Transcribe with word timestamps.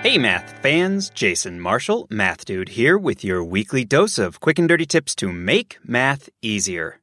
Hey, 0.00 0.16
math 0.16 0.62
fans, 0.62 1.10
Jason 1.10 1.60
Marshall, 1.60 2.06
Math 2.08 2.44
Dude 2.44 2.68
here 2.68 2.96
with 2.96 3.24
your 3.24 3.42
weekly 3.42 3.84
dose 3.84 4.16
of 4.16 4.38
quick 4.38 4.56
and 4.56 4.68
dirty 4.68 4.86
tips 4.86 5.12
to 5.16 5.32
make 5.32 5.76
math 5.82 6.28
easier. 6.40 7.00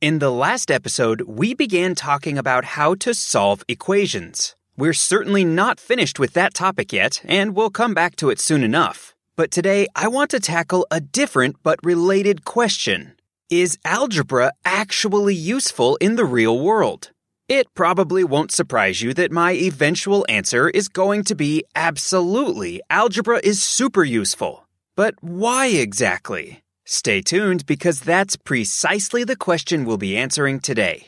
In 0.00 0.20
the 0.20 0.30
last 0.30 0.70
episode, 0.70 1.22
we 1.22 1.54
began 1.54 1.96
talking 1.96 2.38
about 2.38 2.64
how 2.64 2.94
to 2.94 3.14
solve 3.14 3.64
equations. 3.66 4.54
We're 4.76 4.92
certainly 4.92 5.44
not 5.44 5.80
finished 5.80 6.20
with 6.20 6.34
that 6.34 6.54
topic 6.54 6.92
yet, 6.92 7.20
and 7.24 7.56
we'll 7.56 7.70
come 7.70 7.94
back 7.94 8.14
to 8.16 8.30
it 8.30 8.38
soon 8.38 8.62
enough. 8.62 9.16
But 9.34 9.50
today, 9.50 9.88
I 9.96 10.06
want 10.06 10.30
to 10.30 10.38
tackle 10.38 10.86
a 10.88 11.00
different 11.00 11.56
but 11.64 11.80
related 11.82 12.44
question 12.44 13.16
Is 13.50 13.76
algebra 13.84 14.52
actually 14.64 15.34
useful 15.34 15.96
in 15.96 16.14
the 16.14 16.24
real 16.24 16.60
world? 16.60 17.10
It 17.48 17.72
probably 17.74 18.24
won't 18.24 18.50
surprise 18.50 19.00
you 19.00 19.14
that 19.14 19.30
my 19.30 19.52
eventual 19.52 20.26
answer 20.28 20.68
is 20.68 20.88
going 20.88 21.22
to 21.24 21.36
be 21.36 21.62
absolutely. 21.76 22.80
Algebra 22.90 23.40
is 23.44 23.62
super 23.62 24.02
useful. 24.02 24.66
But 24.96 25.14
why 25.20 25.66
exactly? 25.68 26.64
Stay 26.84 27.20
tuned 27.20 27.64
because 27.64 28.00
that's 28.00 28.34
precisely 28.34 29.22
the 29.22 29.36
question 29.36 29.84
we'll 29.84 29.96
be 29.96 30.16
answering 30.16 30.58
today. 30.58 31.06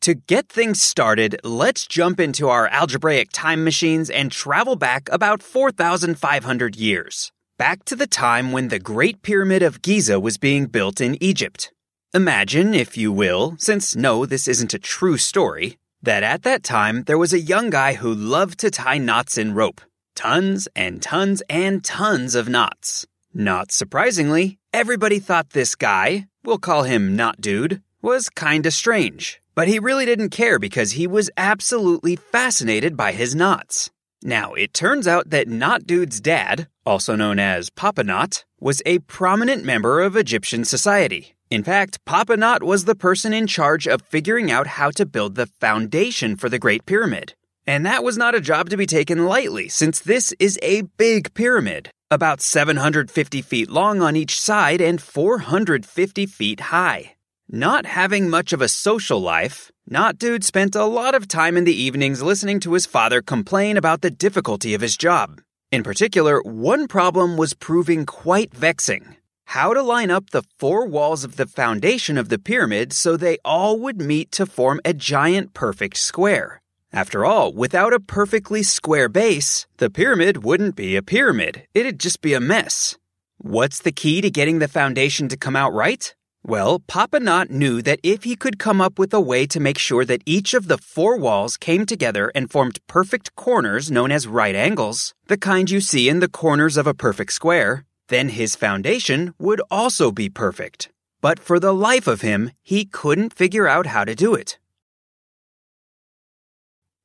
To 0.00 0.14
get 0.14 0.48
things 0.48 0.82
started, 0.82 1.38
let's 1.44 1.86
jump 1.86 2.18
into 2.18 2.48
our 2.48 2.66
algebraic 2.66 3.28
time 3.32 3.62
machines 3.62 4.10
and 4.10 4.32
travel 4.32 4.74
back 4.74 5.08
about 5.12 5.40
4,500 5.40 6.74
years. 6.74 7.30
Back 7.58 7.84
to 7.84 7.94
the 7.94 8.08
time 8.08 8.50
when 8.50 8.68
the 8.68 8.78
Great 8.80 9.22
Pyramid 9.22 9.62
of 9.62 9.82
Giza 9.82 10.18
was 10.18 10.36
being 10.36 10.66
built 10.66 11.00
in 11.00 11.22
Egypt. 11.22 11.70
Imagine, 12.12 12.74
if 12.74 12.96
you 12.96 13.12
will, 13.12 13.54
since 13.58 13.94
no, 13.94 14.26
this 14.26 14.48
isn't 14.48 14.74
a 14.74 14.80
true 14.80 15.16
story, 15.16 15.78
that 16.02 16.24
at 16.24 16.42
that 16.42 16.64
time 16.64 17.04
there 17.04 17.16
was 17.16 17.32
a 17.32 17.38
young 17.38 17.70
guy 17.70 17.94
who 17.94 18.12
loved 18.12 18.58
to 18.58 18.70
tie 18.70 18.98
knots 18.98 19.38
in 19.38 19.54
rope. 19.54 19.80
Tons 20.16 20.66
and 20.74 21.00
tons 21.00 21.40
and 21.48 21.84
tons 21.84 22.34
of 22.34 22.48
knots. 22.48 23.06
Not 23.32 23.70
surprisingly, 23.70 24.58
everybody 24.72 25.20
thought 25.20 25.50
this 25.50 25.76
guy, 25.76 26.26
we'll 26.44 26.58
call 26.58 26.82
him 26.82 27.14
Knot 27.14 27.40
Dude, 27.40 27.80
was 28.02 28.28
kinda 28.28 28.72
strange. 28.72 29.40
But 29.54 29.68
he 29.68 29.78
really 29.78 30.04
didn't 30.04 30.30
care 30.30 30.58
because 30.58 30.92
he 30.92 31.06
was 31.06 31.30
absolutely 31.36 32.16
fascinated 32.16 32.96
by 32.96 33.12
his 33.12 33.36
knots. 33.36 33.88
Now, 34.20 34.54
it 34.54 34.74
turns 34.74 35.06
out 35.06 35.30
that 35.30 35.46
Knot 35.46 35.86
Dude's 35.86 36.20
dad, 36.20 36.66
also 36.84 37.14
known 37.14 37.38
as 37.38 37.70
Papa 37.70 38.02
Knot, 38.02 38.44
was 38.58 38.82
a 38.84 38.98
prominent 38.98 39.64
member 39.64 40.00
of 40.00 40.16
Egyptian 40.16 40.64
society. 40.64 41.36
In 41.50 41.64
fact, 41.64 42.04
Papa 42.04 42.36
Knot 42.36 42.62
was 42.62 42.84
the 42.84 42.94
person 42.94 43.32
in 43.32 43.48
charge 43.48 43.88
of 43.88 44.02
figuring 44.02 44.52
out 44.52 44.68
how 44.68 44.92
to 44.92 45.04
build 45.04 45.34
the 45.34 45.46
foundation 45.46 46.36
for 46.36 46.48
the 46.48 46.60
Great 46.60 46.86
Pyramid. 46.86 47.34
And 47.66 47.84
that 47.84 48.04
was 48.04 48.16
not 48.16 48.36
a 48.36 48.40
job 48.40 48.70
to 48.70 48.76
be 48.76 48.86
taken 48.86 49.26
lightly, 49.26 49.68
since 49.68 49.98
this 49.98 50.32
is 50.38 50.60
a 50.62 50.82
big 50.96 51.34
pyramid, 51.34 51.90
about 52.08 52.40
750 52.40 53.42
feet 53.42 53.68
long 53.68 54.00
on 54.00 54.14
each 54.14 54.40
side 54.40 54.80
and 54.80 55.02
450 55.02 56.26
feet 56.26 56.60
high. 56.60 57.16
Not 57.48 57.84
having 57.84 58.30
much 58.30 58.52
of 58.52 58.62
a 58.62 58.68
social 58.68 59.20
life, 59.20 59.72
Knot 59.88 60.18
Dude 60.18 60.44
spent 60.44 60.76
a 60.76 60.84
lot 60.84 61.16
of 61.16 61.26
time 61.26 61.56
in 61.56 61.64
the 61.64 61.74
evenings 61.74 62.22
listening 62.22 62.60
to 62.60 62.74
his 62.74 62.86
father 62.86 63.20
complain 63.20 63.76
about 63.76 64.02
the 64.02 64.10
difficulty 64.12 64.72
of 64.72 64.82
his 64.82 64.96
job. 64.96 65.40
In 65.72 65.82
particular, 65.82 66.40
one 66.42 66.86
problem 66.86 67.36
was 67.36 67.54
proving 67.54 68.06
quite 68.06 68.54
vexing 68.54 69.16
how 69.50 69.74
to 69.74 69.82
line 69.82 70.12
up 70.12 70.30
the 70.30 70.44
four 70.60 70.86
walls 70.86 71.24
of 71.24 71.34
the 71.34 71.46
foundation 71.46 72.16
of 72.16 72.28
the 72.28 72.38
pyramid 72.38 72.92
so 72.92 73.16
they 73.16 73.36
all 73.44 73.76
would 73.76 74.00
meet 74.00 74.30
to 74.30 74.46
form 74.46 74.80
a 74.84 74.94
giant 74.94 75.52
perfect 75.54 75.96
square. 75.96 76.60
After 76.92 77.24
all, 77.24 77.52
without 77.52 77.92
a 77.92 77.98
perfectly 77.98 78.62
square 78.62 79.08
base, 79.08 79.66
the 79.78 79.90
pyramid 79.90 80.44
wouldn't 80.44 80.76
be 80.76 80.94
a 80.94 81.02
pyramid, 81.02 81.66
it'd 81.74 81.98
just 81.98 82.20
be 82.20 82.32
a 82.32 82.40
mess. 82.40 82.96
What's 83.38 83.80
the 83.80 83.90
key 83.90 84.20
to 84.20 84.30
getting 84.30 84.60
the 84.60 84.68
foundation 84.68 85.26
to 85.28 85.36
come 85.36 85.56
out 85.56 85.72
right? 85.72 86.14
Well, 86.44 86.78
Papa 86.78 87.18
Knot 87.18 87.50
knew 87.50 87.82
that 87.82 87.98
if 88.04 88.22
he 88.22 88.36
could 88.36 88.60
come 88.60 88.80
up 88.80 89.00
with 89.00 89.12
a 89.12 89.20
way 89.20 89.46
to 89.48 89.58
make 89.58 89.78
sure 89.78 90.04
that 90.04 90.22
each 90.24 90.54
of 90.54 90.68
the 90.68 90.78
four 90.78 91.18
walls 91.18 91.56
came 91.56 91.86
together 91.86 92.30
and 92.36 92.48
formed 92.52 92.78
perfect 92.86 93.34
corners 93.34 93.90
known 93.90 94.12
as 94.12 94.28
right 94.28 94.54
angles, 94.54 95.12
the 95.26 95.36
kind 95.36 95.68
you 95.68 95.80
see 95.80 96.08
in 96.08 96.20
the 96.20 96.28
corners 96.28 96.76
of 96.76 96.86
a 96.86 96.94
perfect 96.94 97.32
square, 97.32 97.84
then 98.10 98.28
his 98.28 98.54
foundation 98.54 99.32
would 99.38 99.62
also 99.70 100.12
be 100.12 100.28
perfect. 100.28 100.90
But 101.20 101.38
for 101.38 101.58
the 101.58 101.72
life 101.72 102.06
of 102.06 102.20
him, 102.20 102.50
he 102.62 102.84
couldn't 102.84 103.32
figure 103.32 103.66
out 103.66 103.86
how 103.86 104.04
to 104.04 104.14
do 104.14 104.34
it. 104.34 104.58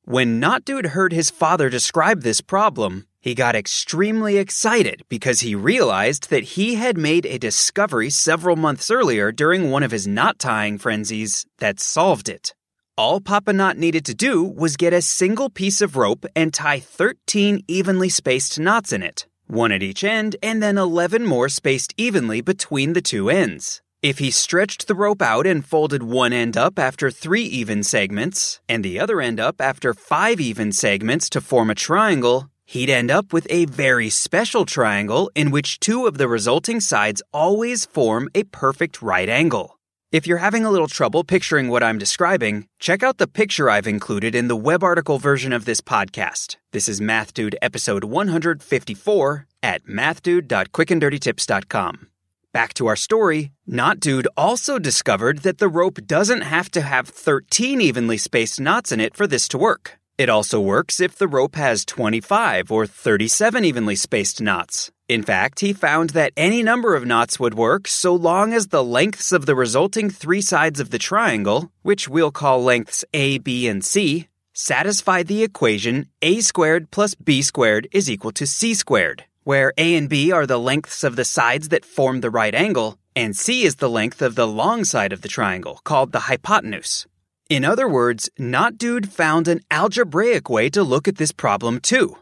When 0.04 0.38
Knot 0.38 0.64
Dude 0.64 0.86
heard 0.86 1.12
his 1.12 1.30
father 1.30 1.68
describe 1.68 2.22
this 2.22 2.40
problem, 2.40 3.06
he 3.20 3.34
got 3.34 3.56
extremely 3.56 4.36
excited 4.36 5.02
because 5.08 5.40
he 5.40 5.54
realized 5.54 6.30
that 6.30 6.54
he 6.54 6.74
had 6.74 6.96
made 6.96 7.26
a 7.26 7.38
discovery 7.38 8.10
several 8.10 8.56
months 8.56 8.90
earlier 8.90 9.32
during 9.32 9.70
one 9.70 9.82
of 9.82 9.90
his 9.90 10.06
knot 10.06 10.38
tying 10.38 10.78
frenzies 10.78 11.44
that 11.58 11.80
solved 11.80 12.28
it. 12.28 12.54
All 12.96 13.20
Papa 13.20 13.52
Knot 13.52 13.76
needed 13.76 14.04
to 14.06 14.14
do 14.14 14.44
was 14.44 14.76
get 14.76 14.92
a 14.92 15.02
single 15.02 15.50
piece 15.50 15.80
of 15.80 15.96
rope 15.96 16.24
and 16.34 16.54
tie 16.54 16.80
13 16.80 17.64
evenly 17.68 18.08
spaced 18.08 18.58
knots 18.58 18.92
in 18.92 19.02
it 19.02 19.26
one 19.46 19.72
at 19.72 19.82
each 19.82 20.04
end, 20.04 20.36
and 20.42 20.62
then 20.62 20.78
11 20.78 21.24
more 21.24 21.48
spaced 21.48 21.94
evenly 21.96 22.40
between 22.40 22.92
the 22.92 23.00
two 23.00 23.30
ends. 23.30 23.82
If 24.02 24.18
he 24.18 24.30
stretched 24.30 24.86
the 24.86 24.94
rope 24.94 25.22
out 25.22 25.46
and 25.46 25.64
folded 25.64 26.02
one 26.02 26.32
end 26.32 26.56
up 26.56 26.78
after 26.78 27.10
three 27.10 27.42
even 27.42 27.82
segments, 27.82 28.60
and 28.68 28.84
the 28.84 29.00
other 29.00 29.20
end 29.20 29.40
up 29.40 29.60
after 29.60 29.94
five 29.94 30.40
even 30.40 30.70
segments 30.72 31.28
to 31.30 31.40
form 31.40 31.70
a 31.70 31.74
triangle, 31.74 32.50
he'd 32.64 32.90
end 32.90 33.10
up 33.10 33.32
with 33.32 33.46
a 33.50 33.64
very 33.64 34.10
special 34.10 34.66
triangle 34.66 35.30
in 35.34 35.50
which 35.50 35.80
two 35.80 36.06
of 36.06 36.18
the 36.18 36.28
resulting 36.28 36.80
sides 36.80 37.22
always 37.32 37.86
form 37.86 38.28
a 38.34 38.44
perfect 38.44 39.00
right 39.02 39.28
angle. 39.28 39.75
If 40.12 40.24
you're 40.24 40.38
having 40.38 40.64
a 40.64 40.70
little 40.70 40.86
trouble 40.86 41.24
picturing 41.24 41.68
what 41.68 41.82
I'm 41.82 41.98
describing, 41.98 42.68
check 42.78 43.02
out 43.02 43.18
the 43.18 43.26
picture 43.26 43.68
I've 43.68 43.88
included 43.88 44.36
in 44.36 44.46
the 44.46 44.54
web 44.54 44.84
article 44.84 45.18
version 45.18 45.52
of 45.52 45.64
this 45.64 45.80
podcast. 45.80 46.58
This 46.70 46.88
is 46.88 47.00
MathDude 47.00 47.56
episode 47.60 48.04
154 48.04 49.46
at 49.64 49.84
mathdude.quickanddirtytips.com. 49.86 52.06
Back 52.52 52.72
to 52.74 52.86
our 52.86 52.94
story, 52.94 53.50
Knot 53.66 53.98
Dude 53.98 54.28
also 54.36 54.78
discovered 54.78 55.40
that 55.40 55.58
the 55.58 55.66
rope 55.66 55.98
doesn't 56.06 56.42
have 56.42 56.70
to 56.70 56.82
have 56.82 57.08
13 57.08 57.80
evenly 57.80 58.16
spaced 58.16 58.60
knots 58.60 58.92
in 58.92 59.00
it 59.00 59.16
for 59.16 59.26
this 59.26 59.48
to 59.48 59.58
work. 59.58 59.98
It 60.16 60.28
also 60.28 60.60
works 60.60 61.00
if 61.00 61.16
the 61.16 61.26
rope 61.26 61.56
has 61.56 61.84
25 61.84 62.70
or 62.70 62.86
37 62.86 63.64
evenly 63.64 63.96
spaced 63.96 64.40
knots. 64.40 64.92
In 65.08 65.22
fact, 65.22 65.60
he 65.60 65.72
found 65.72 66.10
that 66.10 66.32
any 66.36 66.64
number 66.64 66.96
of 66.96 67.06
knots 67.06 67.38
would 67.38 67.54
work 67.54 67.86
so 67.86 68.12
long 68.12 68.52
as 68.52 68.68
the 68.68 68.82
lengths 68.82 69.30
of 69.30 69.46
the 69.46 69.54
resulting 69.54 70.10
three 70.10 70.40
sides 70.40 70.80
of 70.80 70.90
the 70.90 70.98
triangle, 70.98 71.70
which 71.82 72.08
we'll 72.08 72.32
call 72.32 72.62
lengths 72.64 73.04
A, 73.14 73.38
B, 73.38 73.68
and 73.68 73.84
C, 73.84 74.26
satisfy 74.52 75.22
the 75.22 75.44
equation 75.44 76.08
a 76.22 76.40
squared 76.40 76.90
plus 76.90 77.14
b 77.14 77.42
squared 77.42 77.86
is 77.92 78.10
equal 78.10 78.32
to 78.32 78.46
c 78.46 78.72
squared, 78.74 79.22
where 79.44 79.72
a 79.76 79.94
and 79.94 80.08
b 80.08 80.32
are 80.32 80.46
the 80.46 80.58
lengths 80.58 81.04
of 81.04 81.14
the 81.14 81.26
sides 81.26 81.68
that 81.68 81.84
form 81.84 82.20
the 82.20 82.30
right 82.30 82.54
angle, 82.54 82.98
and 83.14 83.36
c 83.36 83.64
is 83.64 83.76
the 83.76 83.90
length 83.90 84.22
of 84.22 84.34
the 84.34 84.46
long 84.46 84.82
side 84.82 85.12
of 85.12 85.20
the 85.20 85.28
triangle, 85.28 85.80
called 85.84 86.10
the 86.10 86.20
hypotenuse. 86.20 87.06
In 87.48 87.64
other 87.64 87.86
words, 87.86 88.28
Knot 88.38 88.76
Dude 88.76 89.12
found 89.12 89.46
an 89.46 89.60
algebraic 89.70 90.50
way 90.50 90.68
to 90.70 90.82
look 90.82 91.06
at 91.06 91.16
this 91.16 91.32
problem 91.32 91.78
too. 91.78 92.16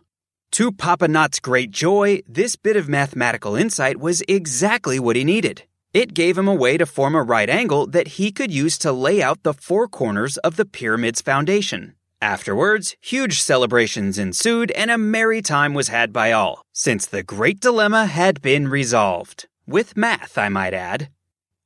To 0.54 0.70
Papa 0.70 1.08
Knot's 1.08 1.40
great 1.40 1.72
joy, 1.72 2.22
this 2.28 2.54
bit 2.54 2.76
of 2.76 2.88
mathematical 2.88 3.56
insight 3.56 3.98
was 3.98 4.22
exactly 4.28 5.00
what 5.00 5.16
he 5.16 5.24
needed. 5.24 5.64
It 5.92 6.14
gave 6.14 6.38
him 6.38 6.46
a 6.46 6.54
way 6.54 6.78
to 6.78 6.86
form 6.86 7.16
a 7.16 7.24
right 7.24 7.50
angle 7.50 7.88
that 7.88 8.06
he 8.06 8.30
could 8.30 8.52
use 8.52 8.78
to 8.78 8.92
lay 8.92 9.20
out 9.20 9.42
the 9.42 9.52
four 9.52 9.88
corners 9.88 10.36
of 10.44 10.54
the 10.54 10.64
pyramid's 10.64 11.20
foundation. 11.20 11.96
Afterwards, 12.22 12.94
huge 13.00 13.42
celebrations 13.42 14.16
ensued 14.16 14.70
and 14.70 14.92
a 14.92 14.96
merry 14.96 15.42
time 15.42 15.74
was 15.74 15.88
had 15.88 16.12
by 16.12 16.30
all, 16.30 16.62
since 16.72 17.04
the 17.04 17.24
great 17.24 17.58
dilemma 17.58 18.06
had 18.06 18.40
been 18.40 18.68
resolved. 18.68 19.48
With 19.66 19.96
math, 19.96 20.38
I 20.38 20.50
might 20.50 20.72
add. 20.72 21.08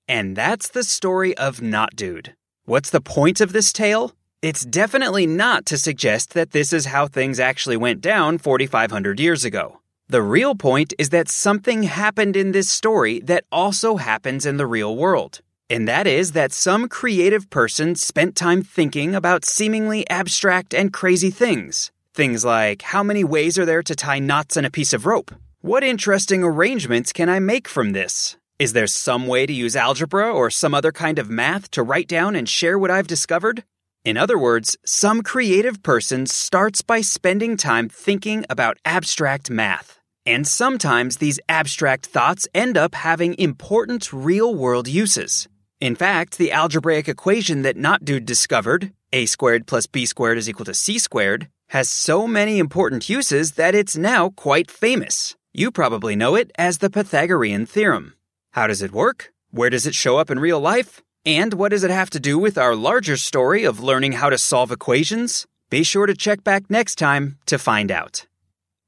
And 0.09 0.35
that's 0.35 0.69
the 0.71 0.83
story 0.83 1.37
of 1.37 1.61
Knot 1.61 1.95
Dude. 1.95 2.37
What's 2.65 2.89
the 2.89 3.03
point 3.03 3.43
of 3.43 3.53
this 3.53 3.71
tale? 3.71 4.15
It's 4.41 4.65
definitely 4.65 5.27
not 5.27 5.67
to 5.67 5.77
suggest 5.77 6.35
that 6.35 6.53
this 6.53 6.73
is 6.73 6.85
how 6.85 7.09
things 7.09 7.41
actually 7.41 7.77
went 7.77 8.01
down 8.01 8.39
4,500 8.39 9.19
years 9.19 9.45
ago. 9.45 9.81
The 10.07 10.23
real 10.23 10.55
point 10.55 10.95
is 10.97 11.11
that 11.11 11.29
something 11.29 11.83
happened 11.83 12.37
in 12.37 12.53
this 12.53 12.71
story 12.71 13.19
that 13.23 13.43
also 13.51 13.97
happens 13.97 14.47
in 14.47 14.57
the 14.57 14.65
real 14.65 14.95
world. 14.95 15.41
And 15.69 15.89
that 15.89 16.07
is 16.07 16.33
that 16.33 16.53
some 16.53 16.89
creative 16.89 17.51
person 17.51 17.97
spent 17.97 18.37
time 18.37 18.63
thinking 18.63 19.13
about 19.13 19.45
seemingly 19.45 20.09
abstract 20.09 20.73
and 20.73 20.93
crazy 20.93 21.31
things. 21.31 21.91
Things 22.15 22.45
like 22.45 22.83
how 22.83 23.03
many 23.03 23.25
ways 23.25 23.59
are 23.59 23.67
there 23.67 23.83
to 23.83 23.97
tie 23.97 24.21
knots 24.21 24.57
in 24.57 24.65
a 24.65 24.71
piece 24.71 24.93
of 24.93 25.05
rope? 25.05 25.33
What 25.63 25.83
interesting 25.83 26.45
arrangements 26.45 27.13
can 27.13 27.29
I 27.29 27.41
make 27.41 27.67
from 27.67 27.91
this? 27.91 28.37
Is 28.61 28.73
there 28.73 28.87
some 28.87 29.27
way 29.27 29.47
to 29.47 29.53
use 29.53 29.75
algebra 29.75 30.33
or 30.33 30.49
some 30.49 30.75
other 30.75 30.93
kind 30.93 31.19
of 31.19 31.29
math 31.29 31.73
to 31.73 31.83
write 31.83 32.07
down 32.07 32.37
and 32.37 32.49
share 32.49 32.79
what 32.79 32.93
I've 32.93 33.09
discovered? 33.09 33.65
In 34.05 34.17
other 34.17 34.39
words, 34.39 34.77
some 34.85 35.23
creative 35.23 35.83
person 35.83 36.27
starts 36.27 36.83
by 36.83 37.01
spending 37.01 37.57
time 37.57 37.89
thinking 37.89 38.45
about 38.49 38.79
abstract 38.85 39.51
math. 39.51 40.01
And 40.25 40.47
sometimes 40.47 41.17
these 41.17 41.41
abstract 41.49 42.07
thoughts 42.07 42.47
end 42.55 42.77
up 42.77 42.95
having 42.95 43.39
important 43.39 44.13
real 44.13 44.55
world 44.55 44.89
uses. 44.89 45.49
In 45.81 45.95
fact, 45.95 46.39
the 46.39 46.53
algebraic 46.53 47.09
equation 47.09 47.63
that 47.63 47.77
Knot 47.77 48.05
Dude 48.05 48.27
discovered, 48.27 48.93
a 49.13 49.27
squared 49.27 49.67
plus 49.67 49.87
b 49.87 50.07
squared 50.07 50.39
is 50.39 50.49
equal 50.49 50.67
to 50.67 50.75
c 50.75 50.99
squared, 50.99 51.49
has 51.69 51.89
so 51.89 52.27
many 52.27 52.59
important 52.59 53.09
uses 53.09 53.53
that 53.53 53.75
it's 53.75 53.97
now 53.97 54.31
quite 54.31 54.71
famous. 54.71 55.37
You 55.53 55.71
probably 55.71 56.17
know 56.17 56.35
it 56.35 56.51
as 56.59 56.79
the 56.79 56.91
Pythagorean 56.91 57.67
theorem. 57.67 58.15
How 58.53 58.67
does 58.67 58.83
it 58.83 58.93
work? 58.93 59.33
Where 59.51 59.71
does 59.71 59.87
it 59.87 59.95
show 59.95 60.19
up 60.19 60.31
in 60.31 60.39
real 60.39 60.61
life? 60.61 61.03
And 61.27 61.55
what 61.55 61.71
does 61.71 61.85
it 61.85 61.91
have 61.91 62.11
to 62.11 62.21
do 62.21 62.39
with 62.39 62.57
our 62.57 62.75
larger 62.75 63.17
story 63.17 63.65
of 63.65 63.81
learning 63.81 64.13
how 64.13 64.31
to 64.31 64.39
solve 64.39 64.73
equations? 64.73 65.47
Be 65.71 65.83
sure 65.83 66.07
to 66.07 66.15
check 66.15 66.43
back 66.45 66.71
next 66.71 66.97
time 66.97 67.39
to 67.47 67.59
find 67.59 67.91
out. 67.91 68.27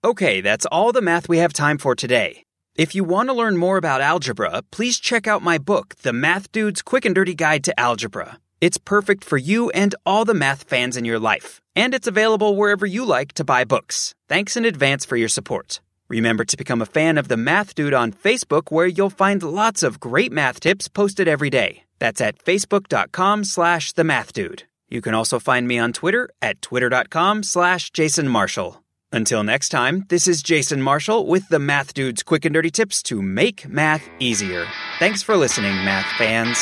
Okay, 0.03 0.41
that's 0.41 0.67
all 0.67 0.93
the 0.93 1.03
math 1.03 1.29
we 1.29 1.39
have 1.39 1.53
time 1.53 1.77
for 1.77 1.95
today. 1.95 2.45
If 2.77 2.95
you 2.95 3.05
want 3.05 3.29
to 3.29 3.35
learn 3.35 3.57
more 3.57 3.77
about 3.77 4.01
algebra, 4.01 4.63
please 4.71 4.99
check 4.99 5.27
out 5.27 5.43
my 5.43 5.59
book, 5.59 5.97
The 6.03 6.13
Math 6.13 6.51
Dude's 6.53 6.81
Quick 6.81 7.05
and 7.05 7.15
Dirty 7.15 7.35
Guide 7.35 7.65
to 7.65 7.79
Algebra. 7.79 8.39
It's 8.61 8.79
perfect 8.79 9.25
for 9.25 9.37
you 9.37 9.69
and 9.71 9.95
all 10.07 10.25
the 10.25 10.35
math 10.35 10.63
fans 10.63 10.97
in 10.97 11.05
your 11.05 11.19
life, 11.19 11.61
and 11.77 11.93
it's 11.93 12.07
available 12.07 12.57
wherever 12.57 12.87
you 12.87 13.05
like 13.05 13.35
to 13.35 13.45
buy 13.45 13.65
books. 13.65 14.15
Thanks 14.29 14.57
in 14.57 14.65
advance 14.65 15.05
for 15.05 15.17
your 15.17 15.29
support. 15.29 15.81
Remember 16.11 16.45
to 16.45 16.57
become 16.57 16.83
a 16.83 16.87
fan 16.87 17.19
of 17.19 17.29
The 17.29 17.37
Math 17.37 17.77
Dude 17.77 17.95
on 17.95 18.13
Facebook, 18.13 18.73
where 18.73 18.89
you'll 18.89 19.11
find 19.11 19.41
lots 19.45 19.85
of 19.85 20.01
great 20.01 20.33
math 20.33 20.59
tips 20.59 20.89
posted 20.89 21.29
every 21.29 21.51
day. 21.51 21.85
That's 22.01 22.21
at 22.21 22.45
facebook.com 22.45 23.45
slash 23.45 23.93
the 23.93 24.03
math 24.03 24.33
dude. 24.33 24.65
You 24.89 25.01
can 25.01 25.15
also 25.15 25.39
find 25.39 25.69
me 25.69 25.79
on 25.79 25.93
Twitter 25.93 26.29
at 26.43 26.61
twitter.com 26.63 27.45
slash 27.45 27.91
Jason 27.93 28.27
Marshall. 28.27 28.83
Until 29.13 29.45
next 29.45 29.69
time, 29.69 30.05
this 30.09 30.27
is 30.27 30.43
Jason 30.43 30.83
Marshall 30.83 31.27
with 31.27 31.49
the 31.49 31.61
Math 31.61 31.95
Dude's 31.95 32.25
quick 32.25 32.45
and 32.45 32.55
dirty 32.55 32.71
tips 32.71 33.05
to 33.05 33.23
make 33.23 33.69
math 33.69 34.09
easier. 34.19 34.67
Thanks 34.99 35.23
for 35.23 35.37
listening, 35.37 35.75
math 35.85 36.07
fans. 36.19 36.59